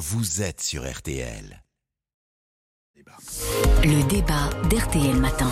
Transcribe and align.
vous 0.00 0.40
êtes 0.40 0.62
sur 0.62 0.90
RTL. 0.90 1.62
Le 3.84 4.08
débat 4.08 4.48
d'RTL 4.70 5.14
Matin. 5.14 5.50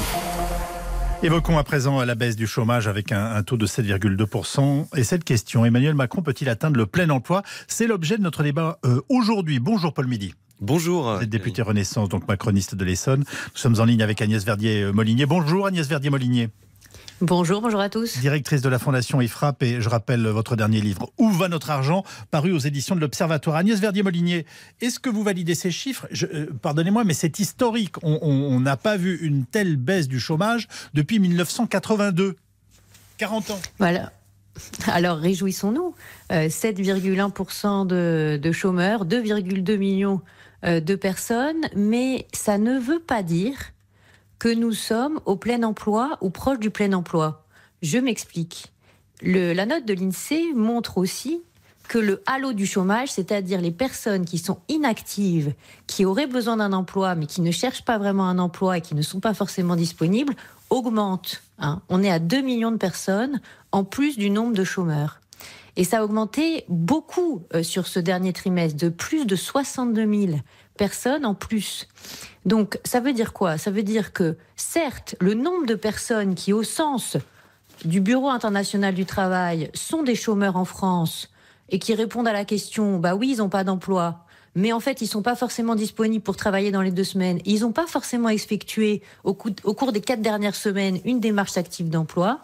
Évoquons 1.22 1.58
à 1.58 1.64
présent 1.64 2.02
la 2.02 2.14
baisse 2.14 2.34
du 2.34 2.46
chômage 2.46 2.88
avec 2.88 3.12
un, 3.12 3.32
un 3.34 3.42
taux 3.42 3.58
de 3.58 3.66
7,2%. 3.66 4.86
Et 4.96 5.04
cette 5.04 5.24
question, 5.24 5.66
Emmanuel 5.66 5.94
Macron 5.94 6.22
peut-il 6.22 6.48
atteindre 6.48 6.78
le 6.78 6.86
plein 6.86 7.10
emploi? 7.10 7.42
C'est 7.66 7.86
l'objet 7.86 8.16
de 8.16 8.22
notre 8.22 8.42
débat 8.42 8.78
euh, 8.86 9.02
aujourd'hui. 9.10 9.58
Bonjour 9.58 9.92
Paul 9.92 10.06
Midi. 10.06 10.34
Bonjour. 10.62 11.16
Vous 11.16 11.22
êtes 11.22 11.28
député 11.28 11.60
Renaissance, 11.60 12.08
donc 12.08 12.26
macroniste 12.26 12.74
de 12.74 12.86
l'Essonne. 12.86 13.20
Nous 13.20 13.58
sommes 13.58 13.78
en 13.80 13.84
ligne 13.84 14.02
avec 14.02 14.22
Agnès 14.22 14.46
Verdier-Molinier. 14.46 15.26
Bonjour 15.26 15.66
Agnès 15.66 15.86
Verdier-Molinier. 15.86 16.48
Bonjour, 17.20 17.60
bonjour 17.60 17.80
à 17.80 17.88
tous. 17.88 18.18
Directrice 18.18 18.62
de 18.62 18.68
la 18.68 18.78
Fondation 18.78 19.20
IFRAP 19.20 19.64
et 19.64 19.80
je 19.80 19.88
rappelle 19.88 20.24
votre 20.28 20.54
dernier 20.54 20.80
livre 20.80 21.10
Où 21.18 21.30
va 21.30 21.48
notre 21.48 21.70
argent? 21.70 22.04
paru 22.30 22.52
aux 22.52 22.58
éditions 22.58 22.94
de 22.94 23.00
l'Observatoire. 23.00 23.56
Agnès 23.56 23.80
Verdier-Molinier, 23.80 24.46
est-ce 24.80 25.00
que 25.00 25.10
vous 25.10 25.24
validez 25.24 25.56
ces 25.56 25.72
chiffres? 25.72 26.06
Euh, 26.22 26.46
Pardonnez-moi, 26.62 27.02
mais 27.02 27.14
c'est 27.14 27.40
historique. 27.40 27.96
On 28.04 28.60
n'a 28.60 28.76
pas 28.76 28.96
vu 28.96 29.18
une 29.20 29.46
telle 29.46 29.76
baisse 29.76 30.06
du 30.06 30.20
chômage 30.20 30.68
depuis 30.94 31.18
1982. 31.18 32.36
40 33.16 33.50
ans. 33.50 33.60
Voilà. 33.80 34.12
Alors 34.86 35.18
réjouissons-nous. 35.18 35.94
7,1% 36.30 37.66
euh, 37.92 38.36
de, 38.36 38.40
de, 38.40 38.52
chômeurs, 38.52 39.06
2,2 39.06 39.76
millions 39.76 40.20
euh, 40.64 40.78
de 40.78 40.94
personnes, 40.94 41.68
mais 41.74 42.28
ça 42.32 42.58
ne 42.58 42.78
veut 42.78 43.00
pas 43.00 43.24
dire 43.24 43.56
que 44.38 44.48
nous 44.48 44.72
sommes 44.72 45.20
au 45.26 45.36
plein 45.36 45.62
emploi 45.62 46.18
ou 46.20 46.30
proche 46.30 46.58
du 46.58 46.70
plein 46.70 46.92
emploi. 46.92 47.44
Je 47.82 47.98
m'explique. 47.98 48.72
la 49.22 49.66
note 49.66 49.84
de 49.84 49.94
l'INSEE 49.94 50.52
montre 50.54 50.98
aussi 50.98 51.42
que 51.88 51.98
le 51.98 52.22
halo 52.26 52.52
du 52.52 52.66
chômage, 52.66 53.10
c'est-à-dire 53.10 53.60
les 53.60 53.70
personnes 53.70 54.24
qui 54.26 54.38
sont 54.38 54.58
inactives, 54.68 55.54
qui 55.86 56.04
auraient 56.04 56.26
besoin 56.26 56.58
d'un 56.58 56.72
emploi, 56.72 57.14
mais 57.14 57.26
qui 57.26 57.40
ne 57.40 57.50
cherchent 57.50 57.84
pas 57.84 57.98
vraiment 57.98 58.28
un 58.28 58.38
emploi 58.38 58.78
et 58.78 58.80
qui 58.80 58.94
ne 58.94 59.02
sont 59.02 59.20
pas 59.20 59.32
forcément 59.34 59.74
disponibles, 59.74 60.34
augmente. 60.70 61.42
Hein. 61.58 61.80
On 61.88 62.02
est 62.02 62.10
à 62.10 62.18
2 62.18 62.42
millions 62.42 62.70
de 62.70 62.76
personnes 62.76 63.40
en 63.72 63.84
plus 63.84 64.18
du 64.18 64.28
nombre 64.28 64.54
de 64.54 64.64
chômeurs. 64.64 65.20
Et 65.76 65.84
ça 65.84 66.00
a 66.00 66.04
augmenté 66.04 66.64
beaucoup 66.68 67.44
euh, 67.54 67.62
sur 67.62 67.86
ce 67.86 68.00
dernier 68.00 68.32
trimestre, 68.32 68.76
de 68.76 68.88
plus 68.88 69.26
de 69.26 69.36
62 69.36 70.26
000 70.26 70.38
personnes 70.76 71.24
en 71.24 71.34
plus. 71.34 71.88
Donc 72.46 72.78
ça 72.84 73.00
veut 73.00 73.12
dire 73.12 73.32
quoi? 73.32 73.58
Ça 73.58 73.70
veut 73.70 73.82
dire 73.82 74.12
que 74.12 74.36
certes, 74.56 75.14
le 75.20 75.34
nombre 75.34 75.66
de 75.66 75.74
personnes 75.74 76.34
qui, 76.34 76.52
au 76.52 76.62
sens 76.62 77.16
du 77.84 78.00
Bureau 78.00 78.28
international 78.28 78.94
du 78.94 79.04
travail, 79.04 79.70
sont 79.74 80.02
des 80.02 80.14
chômeurs 80.14 80.56
en 80.56 80.64
France 80.64 81.30
et 81.68 81.78
qui 81.78 81.94
répondent 81.94 82.28
à 82.28 82.32
la 82.32 82.44
question, 82.44 82.98
bah 82.98 83.14
oui, 83.14 83.32
ils 83.34 83.38
n'ont 83.38 83.48
pas 83.48 83.64
d'emploi, 83.64 84.24
mais 84.54 84.72
en 84.72 84.80
fait, 84.80 85.02
ils 85.02 85.06
sont 85.06 85.22
pas 85.22 85.36
forcément 85.36 85.74
disponibles 85.74 86.24
pour 86.24 86.36
travailler 86.36 86.72
dans 86.72 86.82
les 86.82 86.90
deux 86.90 87.04
semaines. 87.04 87.40
Ils 87.44 87.60
n'ont 87.60 87.72
pas 87.72 87.86
forcément 87.86 88.28
effectué 88.28 89.02
au, 89.22 89.34
cours 89.34 89.92
des 89.92 90.00
quatre 90.00 90.22
dernières 90.22 90.56
semaines 90.56 90.98
une 91.04 91.20
démarche 91.20 91.56
active 91.56 91.90
d'emploi. 91.90 92.40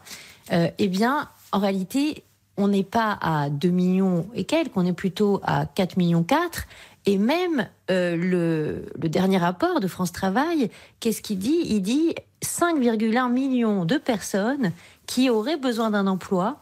Euh, 0.52 0.68
eh 0.78 0.88
bien, 0.88 1.28
en 1.52 1.58
réalité, 1.58 2.22
on 2.56 2.68
n'est 2.68 2.84
pas 2.84 3.18
à 3.20 3.50
2 3.50 3.68
millions 3.68 4.26
et 4.34 4.44
quelques, 4.44 4.76
on 4.76 4.86
est 4.86 4.92
plutôt 4.92 5.40
à 5.44 5.66
4 5.66 5.96
millions 5.96 6.22
4. 6.22 6.66
Et 7.06 7.18
même 7.18 7.68
euh, 7.90 8.16
le, 8.16 8.86
le, 8.98 9.08
dernier 9.10 9.36
rapport 9.36 9.80
de 9.80 9.86
France 9.88 10.10
Travail, 10.10 10.70
qu'est-ce 11.00 11.20
qu'il 11.20 11.38
dit? 11.38 11.60
Il 11.66 11.82
dit 11.82 12.14
5,1 12.42 13.30
millions 13.30 13.84
de 13.84 13.98
personnes 13.98 14.72
qui 15.06 15.28
auraient 15.28 15.58
besoin 15.58 15.90
d'un 15.90 16.06
emploi 16.06 16.60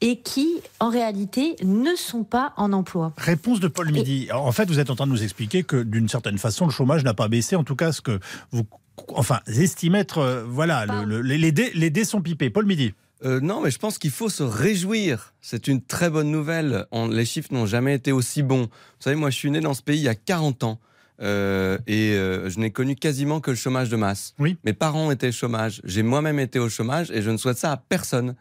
et 0.00 0.16
qui, 0.20 0.60
en 0.80 0.90
réalité, 0.90 1.56
ne 1.64 1.94
sont 1.96 2.24
pas 2.24 2.52
en 2.56 2.72
emploi. 2.72 3.12
Réponse 3.16 3.58
de 3.58 3.68
Paul 3.68 3.90
Midi. 3.90 4.28
En 4.32 4.52
fait, 4.52 4.66
vous 4.66 4.78
êtes 4.78 4.90
en 4.90 4.96
train 4.96 5.06
de 5.06 5.12
nous 5.12 5.22
expliquer 5.22 5.62
que, 5.62 5.82
d'une 5.82 6.08
certaine 6.08 6.38
façon, 6.38 6.66
le 6.66 6.70
chômage 6.70 7.04
n'a 7.04 7.14
pas 7.14 7.28
baissé. 7.28 7.56
En 7.56 7.64
tout 7.64 7.74
cas, 7.74 7.90
ce 7.90 8.00
que 8.00 8.20
vous 8.50 8.64
enfin, 9.08 9.40
estimez 9.46 10.00
être... 10.00 10.18
Euh, 10.18 10.44
voilà, 10.46 10.84
le, 11.04 11.22
les, 11.22 11.52
dés, 11.52 11.70
les 11.74 11.90
dés 11.90 12.04
sont 12.04 12.20
pipés. 12.20 12.50
Paul 12.50 12.66
Midi. 12.66 12.92
Euh, 13.24 13.40
non, 13.40 13.60
mais 13.60 13.70
je 13.70 13.78
pense 13.78 13.98
qu'il 13.98 14.10
faut 14.10 14.28
se 14.28 14.42
réjouir. 14.42 15.34
C'est 15.40 15.68
une 15.68 15.82
très 15.82 16.10
bonne 16.10 16.30
nouvelle. 16.30 16.86
les 17.10 17.24
chiffres 17.24 17.52
n'ont 17.52 17.66
jamais 17.66 17.94
été 17.94 18.12
aussi 18.12 18.42
bons. 18.42 18.64
Vous 18.64 19.00
savez, 19.00 19.16
moi, 19.16 19.30
je 19.30 19.36
suis 19.36 19.50
né 19.50 19.60
dans 19.60 19.74
ce 19.74 19.82
pays 19.82 19.98
il 19.98 20.04
y 20.04 20.08
a 20.08 20.14
40 20.14 20.64
ans. 20.64 20.80
Euh, 21.22 21.78
et 21.86 22.14
euh, 22.14 22.50
je 22.50 22.58
n'ai 22.58 22.70
connu 22.70 22.96
quasiment 22.96 23.40
que 23.40 23.50
le 23.50 23.56
chômage 23.56 23.88
de 23.88 23.96
masse. 23.96 24.34
Oui. 24.38 24.56
Mes 24.64 24.72
parents 24.72 25.10
étaient 25.10 25.28
au 25.28 25.32
chômage. 25.32 25.80
J'ai 25.84 26.02
moi-même 26.02 26.40
été 26.40 26.58
au 26.58 26.68
chômage 26.68 27.10
et 27.12 27.22
je 27.22 27.30
ne 27.30 27.36
souhaite 27.36 27.58
ça 27.58 27.72
à 27.72 27.76
personne. 27.76 28.34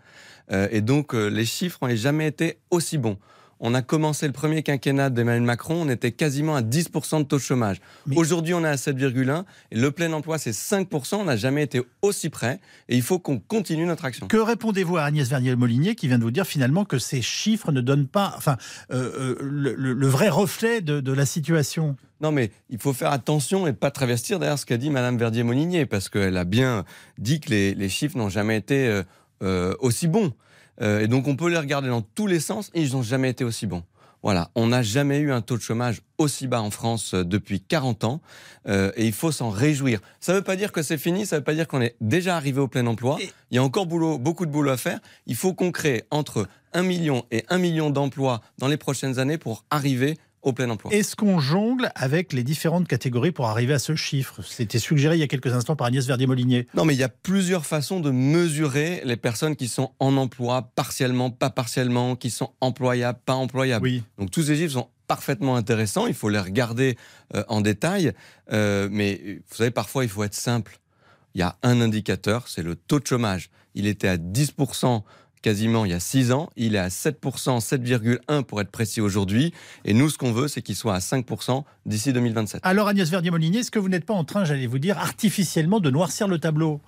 et 0.51 0.81
donc, 0.81 1.13
les 1.13 1.45
chiffres 1.45 1.79
n'ont 1.81 1.95
jamais 1.95 2.27
été 2.27 2.57
aussi 2.69 2.97
bons 2.97 3.17
on 3.59 3.73
a 3.73 3.81
commencé 3.81 4.27
le 4.27 4.33
premier 4.33 4.63
quinquennat 4.63 5.09
d'Emmanuel 5.09 5.43
Macron, 5.43 5.75
on 5.81 5.89
était 5.89 6.11
quasiment 6.11 6.55
à 6.55 6.61
10% 6.61 7.19
de 7.19 7.23
taux 7.23 7.37
de 7.37 7.41
chômage. 7.41 7.77
Aujourd'hui, 8.15 8.53
on 8.53 8.63
est 8.63 8.67
à 8.67 8.75
7,1 8.75 9.43
et 9.71 9.79
le 9.79 9.91
plein 9.91 10.11
emploi, 10.13 10.37
c'est 10.37 10.51
5%. 10.51 11.15
On 11.15 11.25
n'a 11.25 11.37
jamais 11.37 11.63
été 11.63 11.81
aussi 12.01 12.29
près 12.29 12.59
et 12.89 12.95
il 12.95 13.01
faut 13.01 13.19
qu'on 13.19 13.39
continue 13.39 13.85
notre 13.85 14.05
action. 14.05 14.27
Que 14.27 14.37
répondez-vous 14.37 14.97
à 14.97 15.03
Agnès 15.03 15.27
Vernier-Molinier 15.29 15.95
qui 15.95 16.07
vient 16.07 16.17
de 16.17 16.23
vous 16.23 16.31
dire 16.31 16.45
finalement 16.45 16.85
que 16.85 16.97
ces 16.97 17.21
chiffres 17.21 17.71
ne 17.71 17.81
donnent 17.81 18.07
pas 18.07 18.33
enfin, 18.37 18.57
euh, 18.91 19.37
euh, 19.41 19.95
le, 19.95 20.07
vrai 20.07 20.29
reflet 20.29 20.81
de, 20.81 21.13
la 21.13 21.25
situation? 21.25 21.95
Non, 22.21 22.31
mais 22.31 22.51
il 22.69 22.79
faut 22.79 22.93
faire 22.93 23.11
attention 23.11 23.67
et 23.67 23.71
ne 23.71 23.75
pas 23.75 23.91
travestir 23.91 24.39
derrière 24.39 24.59
ce 24.59 24.65
qu'a 24.65 24.77
dit 24.77 24.89
Madame 24.89 25.17
Verdier-Molinier, 25.17 25.85
parce 25.85 26.09
qu'elle 26.09 26.37
a 26.37 26.45
bien 26.45 26.85
dit 27.17 27.39
que 27.39 27.49
les, 27.49 27.89
chiffres 27.89 28.17
n'ont 28.17 28.29
jamais 28.29 28.57
été 28.57 29.03
euh, 29.41 29.73
aussi 29.79 30.07
bons. 30.07 30.33
Euh, 30.81 31.01
et 31.01 31.07
donc 31.07 31.28
on 31.28 31.35
peut 31.35 31.50
les 31.50 31.57
regarder 31.57 31.89
dans 31.89 32.01
tous 32.01 32.28
les 32.28 32.39
sens 32.39 32.72
et 32.73 32.81
ils 32.81 32.94
n'ont 32.94 33.03
jamais 33.03 33.29
été 33.29 33.44
aussi 33.44 33.67
bons. 33.67 33.84
Voilà, 34.23 34.51
on 34.56 34.67
n'a 34.67 34.81
jamais 34.81 35.17
eu 35.19 35.34
un 35.34 35.41
taux 35.41 35.57
de 35.57 35.61
chômage 35.61 36.01
aussi 36.17 36.47
bas 36.47 36.61
en 36.61 36.72
France 36.72 37.13
euh, 37.13 37.25
depuis 37.25 37.59
40 37.59 38.06
ans 38.06 38.22
euh, 38.69 38.91
et 38.95 39.06
il 39.06 39.12
faut 39.12 39.33
s'en 39.33 39.50
réjouir. 39.50 40.00
Ça 40.22 40.31
ne 40.31 40.38
veut 40.38 40.44
pas 40.44 40.56
dire 40.56 40.72
que 40.72 40.81
c'est 40.81 40.97
fini, 40.97 41.25
ça 41.25 41.35
ne 41.35 41.41
veut 41.41 41.44
pas 41.44 41.53
dire 41.53 41.67
qu'on 41.67 41.81
est 41.81 41.97
déjà 42.00 42.38
arrivé 42.38 42.62
au 42.62 42.69
plein 42.69 42.88
emploi. 42.88 43.17
Il 43.51 43.56
y 43.56 43.57
a 43.57 43.63
encore 43.63 43.85
boulot, 43.85 44.17
beaucoup 44.17 44.45
de 44.45 44.51
boulot 44.51 44.72
à 44.72 44.78
faire. 44.78 45.00
Il 45.25 45.35
faut 45.35 45.53
qu'on 45.53 45.72
crée 45.73 46.06
entre 46.09 46.47
1 46.72 46.83
million 46.83 47.25
et 47.31 47.44
1 47.50 47.57
million 47.57 47.89
d'emplois 47.89 48.41
dans 48.59 48.67
les 48.67 48.78
prochaines 48.78 49.19
années 49.19 49.38
pour 49.38 49.66
arriver 49.69 50.17
au 50.43 50.53
plein 50.53 50.69
emploi. 50.69 50.93
Est-ce 50.93 51.15
qu'on 51.15 51.39
jongle 51.39 51.91
avec 51.95 52.33
les 52.33 52.43
différentes 52.43 52.87
catégories 52.87 53.31
pour 53.31 53.47
arriver 53.47 53.73
à 53.73 53.79
ce 53.79 53.95
chiffre? 53.95 54.41
C'était 54.43 54.79
suggéré 54.79 55.15
il 55.15 55.19
y 55.19 55.23
a 55.23 55.27
quelques 55.27 55.53
instants 55.53 55.75
par 55.75 55.87
Agnès 55.87 56.05
Verdier-Molinier. 56.05 56.67
Non, 56.75 56.85
mais 56.85 56.93
il 56.93 56.99
y 56.99 57.03
a 57.03 57.09
plusieurs 57.09 57.65
façons 57.65 57.99
de 57.99 58.11
mesurer 58.11 59.01
les 59.05 59.17
personnes 59.17 59.55
qui 59.55 59.67
sont 59.67 59.93
en 59.99 60.17
emploi, 60.17 60.71
partiellement, 60.75 61.31
pas 61.31 61.49
partiellement, 61.49 62.15
qui 62.15 62.29
sont 62.29 62.51
employables, 62.61 63.19
pas 63.25 63.35
employables. 63.35 63.83
Oui. 63.83 64.03
Donc 64.17 64.31
tous 64.31 64.43
ces 64.43 64.55
chiffres 64.55 64.73
sont 64.73 64.89
parfaitement 65.07 65.55
intéressants, 65.55 66.07
il 66.07 66.13
faut 66.13 66.29
les 66.29 66.39
regarder 66.39 66.97
euh, 67.35 67.43
en 67.47 67.61
détail, 67.61 68.13
euh, 68.51 68.87
mais 68.91 69.41
vous 69.49 69.55
savez, 69.55 69.71
parfois 69.71 70.03
il 70.03 70.09
faut 70.09 70.23
être 70.23 70.33
simple. 70.33 70.79
Il 71.35 71.39
y 71.39 71.41
a 71.41 71.57
un 71.63 71.81
indicateur, 71.81 72.47
c'est 72.47 72.63
le 72.63 72.75
taux 72.75 72.99
de 72.99 73.07
chômage. 73.07 73.49
Il 73.75 73.87
était 73.87 74.07
à 74.07 74.17
10% 74.17 75.01
quasiment 75.43 75.85
il 75.85 75.91
y 75.91 75.93
a 75.93 75.99
6 75.99 76.31
ans. 76.31 76.49
Il 76.55 76.73
est 76.73 76.79
à 76.79 76.87
7%, 76.87 77.13
7,1% 77.59 78.43
pour 78.43 78.61
être 78.61 78.71
précis 78.71 79.01
aujourd'hui. 79.01 79.53
Et 79.85 79.93
nous, 79.93 80.09
ce 80.09 80.17
qu'on 80.17 80.31
veut, 80.31 80.47
c'est 80.47 80.63
qu'il 80.63 80.75
soit 80.75 80.95
à 80.95 80.99
5% 80.99 81.63
d'ici 81.85 82.11
2027. 82.13 82.61
Alors 82.63 82.87
Agnès 82.87 83.07
Verdier-Molinier, 83.07 83.59
est-ce 83.59 83.69
que 83.69 83.77
vous 83.77 83.89
n'êtes 83.89 84.05
pas 84.05 84.15
en 84.15 84.23
train, 84.23 84.45
j'allais 84.45 84.65
vous 84.65 84.79
dire, 84.79 84.97
artificiellement 84.97 85.79
de 85.79 85.91
noircir 85.91 86.27
le 86.27 86.39
tableau? 86.39 86.81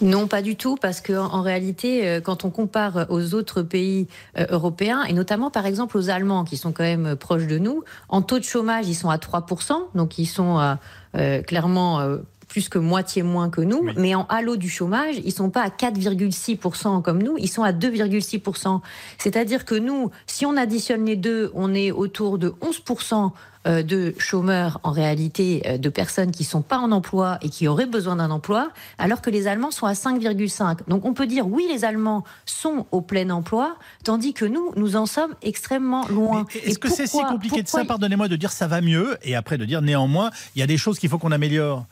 Non, 0.00 0.26
pas 0.26 0.42
du 0.42 0.56
tout, 0.56 0.74
parce 0.74 1.00
qu'en 1.00 1.26
en 1.26 1.42
réalité, 1.42 2.08
euh, 2.08 2.20
quand 2.20 2.44
on 2.44 2.50
compare 2.50 3.06
aux 3.08 3.34
autres 3.34 3.62
pays 3.62 4.08
euh, 4.36 4.46
européens, 4.50 5.04
et 5.04 5.12
notamment 5.12 5.50
par 5.50 5.66
exemple 5.66 5.96
aux 5.96 6.10
Allemands, 6.10 6.42
qui 6.42 6.56
sont 6.56 6.72
quand 6.72 6.82
même 6.82 7.14
proches 7.14 7.46
de 7.46 7.58
nous, 7.58 7.84
en 8.08 8.22
taux 8.22 8.40
de 8.40 8.44
chômage, 8.44 8.88
ils 8.88 8.96
sont 8.96 9.10
à 9.10 9.18
3%, 9.18 9.74
donc 9.94 10.18
ils 10.18 10.26
sont 10.26 10.76
euh, 11.14 11.42
clairement 11.42 12.18
plus 12.52 12.68
que 12.68 12.78
moitié 12.78 13.22
moins 13.22 13.48
que 13.48 13.62
nous, 13.62 13.82
mais 13.96 14.14
en 14.14 14.26
halo 14.28 14.56
du 14.56 14.68
chômage, 14.68 15.16
ils 15.24 15.32
sont 15.32 15.48
pas 15.48 15.62
à 15.62 15.68
4,6% 15.68 17.00
comme 17.00 17.22
nous, 17.22 17.38
ils 17.38 17.48
sont 17.48 17.62
à 17.62 17.72
2,6%. 17.72 18.82
C'est-à-dire 19.16 19.64
que 19.64 19.74
nous, 19.74 20.10
si 20.26 20.44
on 20.44 20.58
additionne 20.58 21.06
les 21.06 21.16
deux, 21.16 21.50
on 21.54 21.72
est 21.72 21.92
autour 21.92 22.36
de 22.36 22.50
11% 22.60 23.30
euh, 23.66 23.82
de 23.82 24.12
chômeurs 24.18 24.80
en 24.82 24.90
réalité, 24.90 25.62
euh, 25.64 25.78
de 25.78 25.88
personnes 25.88 26.30
qui 26.30 26.44
sont 26.44 26.60
pas 26.60 26.76
en 26.76 26.92
emploi 26.92 27.38
et 27.40 27.48
qui 27.48 27.68
auraient 27.68 27.86
besoin 27.86 28.16
d'un 28.16 28.30
emploi, 28.30 28.68
alors 28.98 29.22
que 29.22 29.30
les 29.30 29.46
Allemands 29.46 29.70
sont 29.70 29.86
à 29.86 29.94
5,5. 29.94 30.80
Donc 30.88 31.06
on 31.06 31.14
peut 31.14 31.26
dire 31.26 31.46
oui, 31.46 31.66
les 31.72 31.86
Allemands 31.86 32.22
sont 32.44 32.84
au 32.92 33.00
plein 33.00 33.30
emploi, 33.30 33.76
tandis 34.04 34.34
que 34.34 34.44
nous, 34.44 34.72
nous 34.76 34.96
en 34.96 35.06
sommes 35.06 35.34
extrêmement 35.40 36.06
loin. 36.08 36.44
Est-ce 36.66 36.78
que 36.78 36.90
c'est 36.90 37.06
si 37.06 37.22
compliqué 37.22 37.62
de 37.62 37.68
ça, 37.68 37.86
pardonnez-moi, 37.86 38.28
de 38.28 38.36
dire 38.36 38.52
ça 38.52 38.66
va 38.66 38.82
mieux 38.82 39.16
et 39.22 39.36
après 39.36 39.56
de 39.56 39.64
dire 39.64 39.80
néanmoins, 39.80 40.30
il 40.54 40.58
y 40.58 40.62
a 40.62 40.66
des 40.66 40.76
choses 40.76 40.98
qu'il 40.98 41.08
faut 41.08 41.18
qu'on 41.18 41.32
améliore 41.32 41.86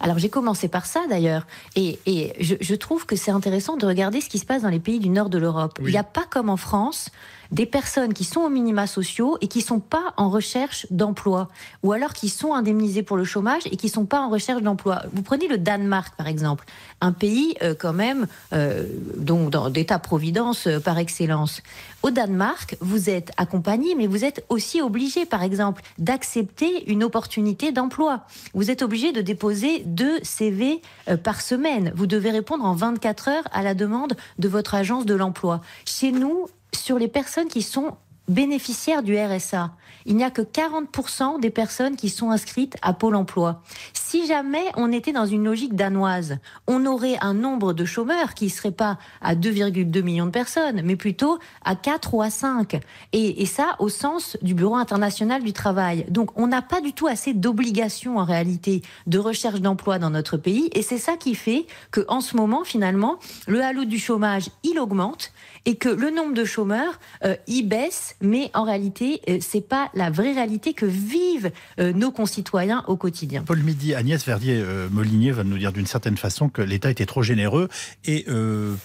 alors 0.00 0.18
j'ai 0.18 0.30
commencé 0.30 0.68
par 0.68 0.86
ça 0.86 1.02
d'ailleurs, 1.08 1.46
et, 1.76 1.98
je, 2.40 2.74
trouve 2.74 3.06
que 3.06 3.16
c'est 3.16 3.30
intéressant 3.30 3.76
de 3.76 3.86
regarder 3.86 4.20
ce 4.20 4.28
qui 4.28 4.38
se 4.38 4.46
passe 4.46 4.62
dans 4.62 4.68
les 4.68 4.80
pays 4.80 4.98
du 4.98 5.10
nord 5.10 5.28
de 5.28 5.38
l'Europe. 5.38 5.78
Il 5.80 5.90
n'y 5.90 5.98
a 5.98 6.02
pas 6.02 6.24
comme 6.28 6.48
en 6.48 6.56
France 6.56 7.10
des 7.52 7.66
personnes 7.66 8.14
qui 8.14 8.24
sont 8.24 8.40
aux 8.40 8.48
minima 8.48 8.86
sociaux 8.86 9.38
et 9.40 9.48
qui 9.48 9.60
sont 9.60 9.80
pas 9.80 10.14
en 10.16 10.30
recherche 10.30 10.86
d'emploi, 10.90 11.48
ou 11.82 11.92
alors 11.92 12.12
qui 12.12 12.28
sont 12.28 12.54
indemnisées 12.54 13.02
pour 13.02 13.16
le 13.16 13.24
chômage 13.24 13.62
et 13.66 13.76
qui 13.76 13.88
sont 13.88 14.06
pas 14.06 14.20
en 14.20 14.28
recherche 14.28 14.62
d'emploi. 14.62 15.02
Vous 15.12 15.22
prenez 15.22 15.48
le 15.48 15.58
Danemark 15.58 16.14
par 16.16 16.26
exemple, 16.26 16.64
un 17.00 17.12
pays 17.12 17.54
euh, 17.62 17.74
quand 17.78 17.92
même 17.92 18.26
euh, 18.52 18.86
donc 19.16 19.50
d'état-providence 19.72 20.66
euh, 20.66 20.80
par 20.80 20.98
excellence. 20.98 21.62
Au 22.02 22.10
Danemark, 22.10 22.76
vous 22.80 23.10
êtes 23.10 23.32
accompagné, 23.36 23.94
mais 23.94 24.06
vous 24.06 24.24
êtes 24.24 24.44
aussi 24.48 24.80
obligé, 24.80 25.26
par 25.26 25.42
exemple, 25.42 25.82
d'accepter 25.98 26.90
une 26.90 27.04
opportunité 27.04 27.72
d'emploi. 27.72 28.24
Vous 28.54 28.70
êtes 28.70 28.82
obligé 28.82 29.12
de 29.12 29.20
déposer 29.20 29.82
deux 29.84 30.18
CV 30.22 30.80
par 31.22 31.42
semaine. 31.42 31.92
Vous 31.94 32.06
devez 32.06 32.30
répondre 32.30 32.64
en 32.64 32.72
24 32.74 33.28
heures 33.28 33.48
à 33.52 33.62
la 33.62 33.74
demande 33.74 34.14
de 34.38 34.48
votre 34.48 34.74
agence 34.74 35.04
de 35.04 35.14
l'emploi. 35.14 35.60
Chez 35.84 36.10
nous, 36.10 36.46
sur 36.74 36.98
les 36.98 37.08
personnes 37.08 37.48
qui 37.48 37.62
sont 37.62 37.96
bénéficiaires 38.30 39.02
du 39.02 39.18
RSA, 39.18 39.72
il 40.06 40.16
n'y 40.16 40.24
a 40.24 40.30
que 40.30 40.42
40% 40.42 41.40
des 41.40 41.50
personnes 41.50 41.96
qui 41.96 42.08
sont 42.08 42.30
inscrites 42.30 42.76
à 42.80 42.92
Pôle 42.92 43.16
emploi. 43.16 43.62
Si 43.92 44.26
jamais 44.26 44.64
on 44.76 44.92
était 44.92 45.12
dans 45.12 45.26
une 45.26 45.44
logique 45.44 45.74
danoise, 45.74 46.38
on 46.66 46.86
aurait 46.86 47.16
un 47.20 47.34
nombre 47.34 47.72
de 47.72 47.84
chômeurs 47.84 48.34
qui 48.34 48.46
ne 48.46 48.50
serait 48.50 48.70
pas 48.70 48.98
à 49.20 49.34
2,2 49.34 50.02
millions 50.02 50.26
de 50.26 50.30
personnes, 50.30 50.80
mais 50.84 50.96
plutôt 50.96 51.38
à 51.64 51.76
4 51.76 52.14
ou 52.14 52.22
à 52.22 52.30
5. 52.30 52.80
Et, 53.12 53.46
ça 53.50 53.74
au 53.80 53.88
sens 53.88 54.36
du 54.42 54.54
Bureau 54.54 54.76
international 54.76 55.42
du 55.42 55.52
travail. 55.52 56.06
Donc 56.08 56.30
on 56.38 56.46
n'a 56.46 56.62
pas 56.62 56.80
du 56.80 56.92
tout 56.92 57.08
assez 57.08 57.34
d'obligations 57.34 58.18
en 58.18 58.24
réalité 58.24 58.82
de 59.08 59.18
recherche 59.18 59.60
d'emploi 59.60 59.98
dans 59.98 60.10
notre 60.10 60.36
pays. 60.36 60.70
Et 60.72 60.82
c'est 60.82 60.98
ça 60.98 61.16
qui 61.16 61.34
fait 61.34 61.66
que 61.90 62.04
en 62.06 62.20
ce 62.20 62.36
moment, 62.36 62.62
finalement, 62.62 63.18
le 63.48 63.62
halo 63.62 63.84
du 63.84 63.98
chômage, 63.98 64.50
il 64.62 64.78
augmente 64.78 65.32
et 65.66 65.76
que 65.76 65.88
le 65.88 66.10
nombre 66.10 66.34
de 66.34 66.44
chômeurs, 66.44 66.98
euh, 67.24 67.36
il 67.46 67.68
baisse, 67.68 68.16
mais 68.20 68.50
en 68.54 68.64
réalité, 68.64 69.20
euh, 69.28 69.38
c'est 69.40 69.66
pas 69.66 69.90
la 69.94 70.10
vraie 70.10 70.32
réalité 70.32 70.74
que 70.74 70.86
vivent 70.86 71.50
euh, 71.78 71.92
nos 71.92 72.10
concitoyens 72.10 72.84
au 72.86 72.96
quotidien. 72.96 73.42
Paul 73.42 73.62
Midi, 73.62 73.94
Agnès 73.94 74.24
Verdier-Molinier 74.24 75.32
va 75.32 75.44
nous 75.44 75.58
dire 75.58 75.72
d'une 75.72 75.86
certaine 75.86 76.16
façon 76.16 76.48
que 76.48 76.62
l'État 76.62 76.90
était 76.90 77.06
trop 77.06 77.22
généreux 77.22 77.68
et 78.04 78.26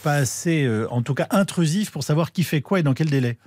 pas 0.03 0.13
assez, 0.13 0.67
en 0.89 1.01
tout 1.01 1.13
cas, 1.13 1.27
intrusif 1.31 1.91
pour 1.91 2.03
savoir 2.03 2.31
qui 2.31 2.43
fait 2.43 2.61
quoi 2.61 2.79
et 2.79 2.83
dans 2.83 2.93
quel 2.93 3.09
délai. 3.09 3.37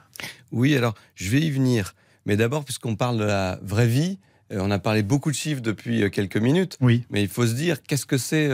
Oui, 0.53 0.77
alors 0.77 0.95
je 1.15 1.31
vais 1.31 1.41
y 1.41 1.51
venir. 1.51 1.95
Mais 2.27 2.37
d'abord, 2.37 2.65
puisqu'on 2.65 2.97
parle 2.97 3.19
de 3.19 3.25
la 3.25 3.59
vraie 3.63 3.87
vie, 3.87 4.19
on 4.51 4.71
a 4.71 4.79
parlé 4.79 5.03
beaucoup 5.03 5.31
de 5.31 5.37
chiffres 5.37 5.61
depuis 5.61 6.11
quelques 6.11 6.37
minutes, 6.37 6.77
oui. 6.81 7.05
mais 7.11 7.23
il 7.23 7.29
faut 7.29 7.47
se 7.47 7.55
dire 7.55 7.83
qu'est-ce 7.83 8.07
que 8.07 8.19
c'est, 8.19 8.49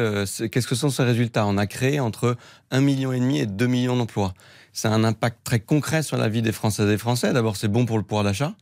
qu'est-ce 0.51 0.67
que 0.67 0.75
sont 0.75 0.91
ces 0.91 1.05
résultats? 1.05 1.47
On 1.47 1.57
a 1.57 1.67
créé 1.67 2.01
entre 2.01 2.37
1,5 2.73 2.81
million 2.81 3.13
et 3.13 3.47
2 3.47 3.67
millions 3.67 3.97
d'emplois 3.97 4.35
ça 4.75 4.91
a 4.91 4.93
un 4.93 5.05
impact 5.05 5.38
très 5.44 5.61
concret 5.61 6.03
sur 6.03 6.19
la 6.19 6.29
vie 6.29 6.43
des 6.43 6.53
Françaises 6.53 6.87
et 6.87 6.91
des 6.91 6.99
Français. 6.99 7.32
D'abord, 7.32 7.56
c'est 7.56 7.69
bon 7.69 7.87
pour 7.87 7.97
le 7.97 8.03
pouvoir 8.03 8.25
d'achat. 8.25 8.55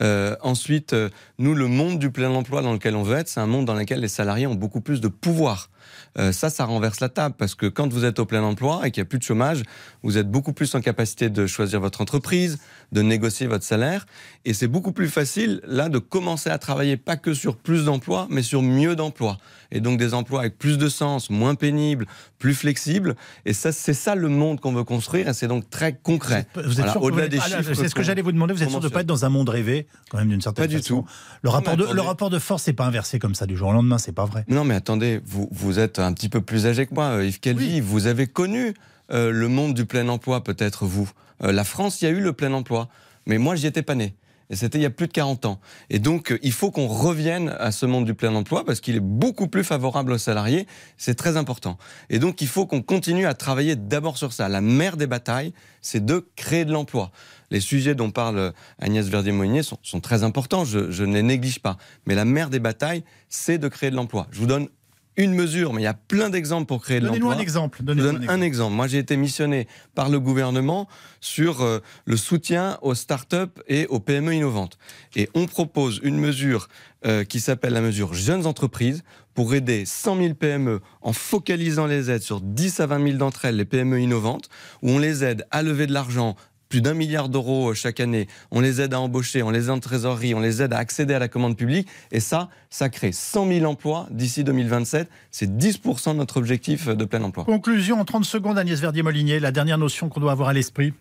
Euh, 0.00 0.36
ensuite, 0.42 0.92
euh, 0.92 1.08
nous, 1.38 1.54
le 1.54 1.66
monde 1.66 1.98
du 1.98 2.10
plein 2.10 2.30
emploi 2.30 2.62
dans 2.62 2.72
lequel 2.72 2.96
on 2.96 3.02
veut 3.02 3.16
être, 3.16 3.28
c'est 3.28 3.40
un 3.40 3.46
monde 3.46 3.66
dans 3.66 3.74
lequel 3.74 4.00
les 4.00 4.08
salariés 4.08 4.46
ont 4.46 4.54
beaucoup 4.54 4.80
plus 4.80 5.00
de 5.00 5.08
pouvoir. 5.08 5.70
Euh, 6.18 6.32
ça, 6.32 6.50
ça 6.50 6.64
renverse 6.64 7.00
la 7.00 7.08
table 7.08 7.34
parce 7.38 7.54
que 7.54 7.66
quand 7.66 7.92
vous 7.92 8.04
êtes 8.04 8.18
au 8.18 8.26
plein 8.26 8.42
emploi 8.42 8.80
et 8.84 8.90
qu'il 8.90 9.00
n'y 9.00 9.06
a 9.06 9.08
plus 9.08 9.18
de 9.18 9.24
chômage, 9.24 9.62
vous 10.02 10.18
êtes 10.18 10.30
beaucoup 10.30 10.52
plus 10.52 10.74
en 10.74 10.80
capacité 10.80 11.28
de 11.30 11.46
choisir 11.46 11.80
votre 11.80 12.00
entreprise, 12.00 12.58
de 12.92 13.02
négocier 13.02 13.46
votre 13.46 13.64
salaire. 13.64 14.06
Et 14.44 14.54
c'est 14.54 14.66
beaucoup 14.66 14.92
plus 14.92 15.08
facile, 15.08 15.60
là, 15.66 15.88
de 15.88 15.98
commencer 15.98 16.50
à 16.50 16.58
travailler 16.58 16.96
pas 16.96 17.16
que 17.16 17.34
sur 17.34 17.56
plus 17.56 17.84
d'emplois, 17.84 18.26
mais 18.30 18.42
sur 18.42 18.62
mieux 18.62 18.96
d'emplois. 18.96 19.38
Et 19.72 19.80
donc 19.80 19.98
des 19.98 20.14
emplois 20.14 20.40
avec 20.40 20.58
plus 20.58 20.78
de 20.78 20.88
sens, 20.88 21.30
moins 21.30 21.54
pénibles, 21.54 22.06
plus 22.38 22.54
flexibles. 22.54 23.14
Et 23.44 23.52
ça, 23.52 23.70
c'est 23.70 23.94
ça 23.94 24.16
le 24.16 24.28
monde 24.28 24.58
qu'on 24.60 24.72
veut 24.72 24.84
construire. 24.84 25.28
Et 25.28 25.34
c'est 25.34 25.46
donc 25.46 25.70
très 25.70 25.94
concret. 25.94 26.46
Vous 26.54 26.80
êtes, 26.80 26.96
au-delà 26.96 27.28
des 27.28 27.38
ah, 27.38 27.44
chiffres. 27.44 27.74
C'est 27.74 27.88
ce 27.88 27.94
que 27.94 28.02
j'allais 28.02 28.22
vous 28.22 28.32
demander. 28.32 28.54
Vous 28.54 28.62
êtes 28.62 28.70
sûr 28.70 28.80
de 28.80 28.88
ne 28.88 28.92
pas 28.92 29.02
être 29.02 29.06
dans 29.06 29.24
un 29.24 29.28
monde 29.28 29.49
rêvé, 29.50 29.86
quand 30.10 30.18
même, 30.18 30.28
d'une 30.28 30.40
certaine 30.40 30.64
façon. 30.64 30.76
Pas 30.76 30.80
du 30.80 30.86
tout. 30.86 31.04
Le 31.42 31.50
rapport, 31.50 31.76
de, 31.76 31.84
le 31.92 32.00
rapport 32.00 32.30
de 32.30 32.38
force 32.38 32.66
n'est 32.66 32.72
pas 32.72 32.86
inversé 32.86 33.18
comme 33.18 33.34
ça 33.34 33.46
du 33.46 33.56
jour 33.56 33.68
au 33.68 33.72
lendemain, 33.72 33.98
c'est 33.98 34.12
pas 34.12 34.24
vrai. 34.24 34.44
Non, 34.48 34.64
mais 34.64 34.74
attendez, 34.74 35.20
vous, 35.24 35.48
vous 35.50 35.78
êtes 35.78 35.98
un 35.98 36.12
petit 36.12 36.28
peu 36.28 36.40
plus 36.40 36.66
âgé 36.66 36.86
que 36.86 36.94
moi, 36.94 37.04
euh, 37.06 37.26
Yves 37.26 37.40
Calvi. 37.40 37.80
Vous 37.80 38.06
avez 38.06 38.26
connu 38.26 38.74
euh, 39.12 39.30
le 39.30 39.48
monde 39.48 39.74
du 39.74 39.84
plein 39.84 40.08
emploi, 40.08 40.42
peut-être 40.42 40.86
vous. 40.86 41.10
Euh, 41.42 41.52
la 41.52 41.64
France, 41.64 42.00
il 42.00 42.04
y 42.04 42.08
a 42.08 42.10
eu 42.10 42.20
le 42.20 42.32
plein 42.32 42.52
emploi. 42.52 42.88
Mais 43.26 43.38
moi, 43.38 43.54
j'y 43.54 43.66
étais 43.66 43.82
pas 43.82 43.94
né. 43.94 44.14
Et 44.50 44.56
c'était 44.56 44.78
il 44.78 44.82
y 44.82 44.86
a 44.86 44.90
plus 44.90 45.06
de 45.06 45.12
40 45.12 45.46
ans. 45.46 45.60
Et 45.88 46.00
donc, 46.00 46.36
il 46.42 46.52
faut 46.52 46.70
qu'on 46.70 46.88
revienne 46.88 47.54
à 47.58 47.70
ce 47.70 47.86
monde 47.86 48.04
du 48.04 48.14
plein 48.14 48.34
emploi 48.34 48.64
parce 48.64 48.80
qu'il 48.80 48.96
est 48.96 49.00
beaucoup 49.00 49.46
plus 49.46 49.64
favorable 49.64 50.12
aux 50.12 50.18
salariés. 50.18 50.66
C'est 50.96 51.14
très 51.14 51.36
important. 51.36 51.78
Et 52.10 52.18
donc, 52.18 52.42
il 52.42 52.48
faut 52.48 52.66
qu'on 52.66 52.82
continue 52.82 53.26
à 53.26 53.34
travailler 53.34 53.76
d'abord 53.76 54.18
sur 54.18 54.32
ça. 54.32 54.48
La 54.48 54.60
mère 54.60 54.96
des 54.96 55.06
batailles, 55.06 55.54
c'est 55.80 56.04
de 56.04 56.26
créer 56.34 56.64
de 56.64 56.72
l'emploi. 56.72 57.12
Les 57.50 57.60
sujets 57.60 57.94
dont 57.94 58.10
parle 58.10 58.52
Agnès 58.80 59.06
Verdier-Moignet 59.06 59.62
sont, 59.62 59.78
sont, 59.82 60.00
très 60.00 60.24
importants, 60.24 60.64
je, 60.64 60.90
je 60.90 61.04
ne 61.04 61.14
les 61.14 61.22
néglige 61.22 61.60
pas. 61.60 61.76
Mais 62.06 62.14
la 62.14 62.24
mère 62.24 62.50
des 62.50 62.60
batailles, 62.60 63.04
c'est 63.28 63.58
de 63.58 63.68
créer 63.68 63.90
de 63.90 63.96
l'emploi. 63.96 64.26
Je 64.30 64.40
vous 64.40 64.46
donne 64.46 64.68
une 65.16 65.34
mesure, 65.34 65.72
mais 65.72 65.82
il 65.82 65.84
y 65.84 65.88
a 65.88 65.94
plein 65.94 66.30
d'exemples 66.30 66.66
pour 66.66 66.82
créer 66.82 67.00
de 67.00 67.06
l'emploi. 67.06 67.18
Donnez-nous 67.20 67.38
un 67.38 67.42
exemple. 67.42 67.82
Donnez 67.82 68.00
Je 68.00 68.06
donne 68.06 68.28
un 68.28 68.40
exemple. 68.40 68.74
Moi, 68.74 68.86
j'ai 68.86 68.98
été 68.98 69.16
missionné 69.16 69.66
par 69.94 70.08
le 70.08 70.20
gouvernement 70.20 70.88
sur 71.20 71.62
euh, 71.62 71.80
le 72.04 72.16
soutien 72.16 72.78
aux 72.82 72.94
start-up 72.94 73.60
et 73.68 73.86
aux 73.88 74.00
PME 74.00 74.34
innovantes. 74.34 74.78
Et 75.16 75.28
on 75.34 75.46
propose 75.46 76.00
une 76.02 76.18
mesure 76.18 76.68
euh, 77.06 77.24
qui 77.24 77.40
s'appelle 77.40 77.72
la 77.72 77.80
mesure 77.80 78.14
Jeunes 78.14 78.46
Entreprises 78.46 79.02
pour 79.34 79.54
aider 79.54 79.84
100 79.84 80.16
000 80.18 80.34
PME 80.34 80.80
en 81.02 81.12
focalisant 81.12 81.86
les 81.86 82.10
aides 82.10 82.22
sur 82.22 82.40
10 82.40 82.80
à 82.80 82.86
20 82.86 83.04
000 83.04 83.18
d'entre 83.18 83.44
elles, 83.44 83.56
les 83.56 83.64
PME 83.64 84.00
innovantes, 84.00 84.48
où 84.82 84.90
on 84.90 84.98
les 84.98 85.24
aide 85.24 85.46
à 85.50 85.62
lever 85.62 85.86
de 85.86 85.92
l'argent 85.92 86.36
plus 86.70 86.80
d'un 86.80 86.94
milliard 86.94 87.28
d'euros 87.28 87.70
euh, 87.70 87.74
chaque 87.74 88.00
année. 88.00 88.28
On 88.50 88.60
les 88.60 88.80
aide 88.80 88.94
à 88.94 89.00
embaucher, 89.00 89.42
on 89.42 89.50
les 89.50 89.64
aide 89.64 89.70
en 89.70 89.80
trésorerie, 89.80 90.34
on 90.34 90.40
les 90.40 90.62
aide 90.62 90.72
à 90.72 90.78
accéder 90.78 91.12
à 91.12 91.18
la 91.18 91.28
commande 91.28 91.56
publique. 91.56 91.86
Et 92.12 92.20
ça, 92.20 92.48
ça 92.70 92.88
crée 92.88 93.12
100 93.12 93.48
000 93.48 93.66
emplois 93.66 94.06
d'ici 94.10 94.44
2027. 94.44 95.10
C'est 95.30 95.50
10% 95.50 96.12
de 96.12 96.16
notre 96.16 96.38
objectif 96.38 96.88
de 96.88 97.04
plein 97.04 97.22
emploi. 97.22 97.44
Conclusion 97.44 98.00
en 98.00 98.04
30 98.06 98.24
secondes, 98.24 98.56
Agnès 98.56 98.80
Verdier-Molinier, 98.80 99.40
la 99.40 99.52
dernière 99.52 99.78
notion 99.78 100.08
qu'on 100.08 100.20
doit 100.20 100.32
avoir 100.32 100.48
à 100.48 100.52
l'esprit. 100.52 100.94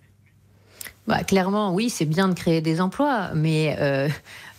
Bah, 1.07 1.23
clairement, 1.23 1.73
oui, 1.73 1.89
c'est 1.89 2.05
bien 2.05 2.27
de 2.29 2.33
créer 2.33 2.61
des 2.61 2.81
emplois, 2.81 3.31
mais 3.33 3.75
euh, 3.79 4.09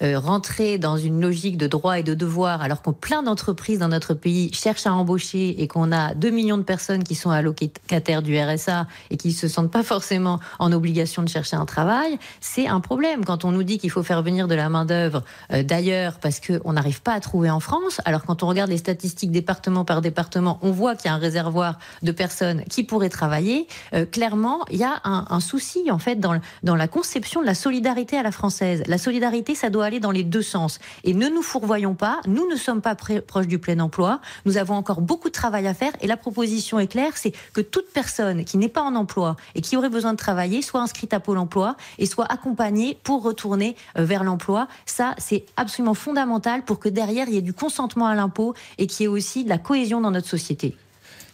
euh, 0.03 0.19
rentrer 0.19 0.79
dans 0.79 0.97
une 0.97 1.21
logique 1.21 1.57
de 1.57 1.67
droit 1.67 1.99
et 1.99 2.03
de 2.03 2.15
devoir, 2.15 2.63
alors 2.63 2.83
qu'on 2.83 2.93
plein 2.93 3.23
d'entreprises 3.23 3.79
dans 3.79 3.89
notre 3.89 4.15
pays 4.15 4.53
cherchent 4.53 4.87
à 4.87 4.95
embaucher 4.95 5.63
et 5.63 5.69
qu'on 5.69 5.93
a 5.93 6.15
2 6.15 6.31
millions 6.31 6.59
de 6.59 6.63
personnes 6.63 7.05
qui 7.05 7.15
sont 7.15 7.31
allocataires 7.31 8.23
du 8.23 8.39
RSA 8.39 8.87
et 9.11 9.17
qui 9.17 9.33
se 9.33 9.49
sentent 9.49 9.71
pas 9.71 9.83
forcément 9.83 10.41
en 10.59 10.73
obligation 10.73 11.23
de 11.23 11.29
chercher 11.29 11.57
un 11.57 11.67
travail, 11.67 12.19
c'est 12.41 12.67
un 12.67 12.81
problème. 12.81 13.25
Quand 13.25 13.45
on 13.45 13.53
nous 13.53 13.63
dit 13.63 13.79
qu'il 13.79 13.91
faut 13.91 14.03
faire 14.03 14.23
venir 14.23 14.49
de 14.49 14.55
la 14.55 14.69
main-d'œuvre 14.69 15.23
euh, 15.53 15.63
d'ailleurs 15.63 16.19
parce 16.19 16.41
qu'on 16.41 16.73
n'arrive 16.73 17.03
pas 17.03 17.13
à 17.13 17.21
trouver 17.21 17.51
en 17.51 17.61
France, 17.61 18.01
alors 18.05 18.25
quand 18.25 18.43
on 18.43 18.47
regarde 18.47 18.71
les 18.71 18.79
statistiques 18.79 19.31
département 19.31 19.85
par 19.85 20.01
département, 20.01 20.59
on 20.63 20.71
voit 20.71 20.95
qu'il 20.95 21.11
y 21.11 21.13
a 21.13 21.15
un 21.15 21.19
réservoir 21.19 21.79
de 22.03 22.13
personnes 22.13 22.65
qui 22.65 22.85
pourraient 22.85 23.11
travailler. 23.11 23.67
Euh, 23.95 24.07
clairement, 24.07 24.61
il 24.71 24.79
y 24.79 24.85
a 24.85 25.01
un, 25.05 25.27
un, 25.29 25.41
souci 25.41 25.91
en 25.91 25.99
fait 25.99 26.17
dans, 26.17 26.41
dans 26.63 26.77
la 26.77 26.89
conception 26.89 27.41
de 27.41 27.47
la 27.47 27.55
solidarité 27.55 28.17
à 28.17 28.23
la 28.23 28.33
française. 28.33 28.83
La 28.87 28.99
solidarité, 28.99 29.55
ça 29.55 29.71
doit 29.71 29.90
aller 29.91 30.01
dans 30.01 30.13
les 30.13 30.25
deux 30.25 30.43
sens. 30.43 30.79
Et 31.05 31.15
ne 31.15 31.29
nous 31.29 31.43
fourvoyons 31.43 31.95
pas, 31.95 32.21
nous 32.27 32.49
ne 32.49 32.55
sommes 32.55 32.81
pas 32.81 32.95
proches 32.95 33.49
du 33.49 33.59
plein 33.59 33.81
emploi, 33.81 34.21
nous 34.45 34.57
avons 34.57 34.75
encore 34.75 35.01
beaucoup 35.01 35.29
de 35.29 35.35
travail 35.35 35.67
à 35.67 35.75
faire 35.75 35.93
et 36.01 36.07
la 36.07 36.17
proposition 36.17 36.79
est 36.79 36.87
claire, 36.87 37.17
c'est 37.17 37.33
que 37.53 37.61
toute 37.61 37.91
personne 37.93 38.45
qui 38.45 38.57
n'est 38.57 38.69
pas 38.69 38.83
en 38.83 38.95
emploi 38.95 39.37
et 39.55 39.61
qui 39.61 39.77
aurait 39.77 39.89
besoin 39.89 40.13
de 40.13 40.19
travailler 40.19 40.63
soit 40.63 40.81
inscrite 40.81 41.13
à 41.13 41.21
Pôle 41.21 41.39
emploi 41.39 41.77
et 41.99 42.07
soit 42.07 42.31
accompagnée 42.31 42.97
pour 43.03 43.23
retourner 43.23 43.77
euh, 43.99 44.05
vers 44.05 44.23
l'emploi. 44.23 44.69
Ça, 44.87 45.15
c'est 45.19 45.45
absolument 45.57 45.95
fondamental 45.95 46.63
pour 46.63 46.79
que 46.79 46.89
derrière, 46.89 47.29
il 47.29 47.35
y 47.35 47.39
ait 47.39 47.43
du 47.43 47.53
consentement 47.53 48.07
à 48.07 48.15
l'impôt 48.15 48.55
et 48.79 48.87
qu'il 48.87 49.05
y 49.05 49.05
ait 49.05 49.09
aussi 49.09 49.45
de 49.45 49.49
la 49.49 49.59
cohésion 49.59 50.01
dans 50.01 50.11
notre 50.11 50.29
société. 50.29 50.77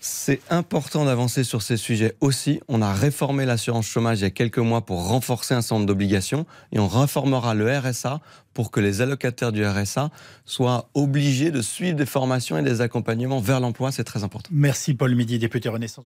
C'est 0.09 0.41
important 0.51 1.05
d'avancer 1.05 1.43
sur 1.43 1.63
ces 1.63 1.77
sujets 1.77 2.15
aussi. 2.21 2.61
On 2.69 2.81
a 2.81 2.95
réformé 2.95 3.45
l'assurance 3.45 3.87
chômage 3.87 4.21
il 4.21 4.23
y 4.23 4.27
a 4.27 4.31
quelques 4.31 4.59
mois 4.59 4.87
pour 4.87 5.09
renforcer 5.09 5.53
un 5.53 5.61
nombre 5.73 5.85
d'obligations 5.85 6.47
et 6.71 6.79
on 6.79 6.87
réformera 6.87 7.55
le 7.55 7.77
RSA 7.77 8.21
pour 8.55 8.71
que 8.71 8.79
les 8.79 9.01
allocataires 9.01 9.51
du 9.51 9.67
RSA 9.67 10.11
soient 10.45 10.91
obligés 10.95 11.51
de 11.51 11.61
suivre 11.61 11.97
des 11.97 12.07
formations 12.07 12.57
et 12.57 12.63
des 12.63 12.83
accompagnements 12.83 13.41
vers 13.41 13.59
l'emploi. 13.59 13.91
C'est 13.91 14.05
très 14.05 14.23
important. 14.23 14.49
Merci 14.53 14.95
Paul 14.95 15.13
Midi, 15.17 15.41
député 15.41 15.69
Renaissance. 15.69 16.05